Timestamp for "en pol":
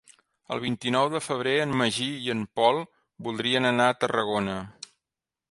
2.35-2.81